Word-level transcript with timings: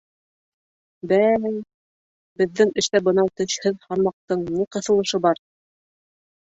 —Бә-әй, 1.11 1.53
беҙҙең 2.43 2.73
эштә 2.85 3.03
бынау 3.11 3.31
тешһеҙ 3.43 3.87
һармаҡтың 3.91 4.45
ни 4.53 4.69
ҡыҫылышы 4.77 5.25
бар? 5.31 5.49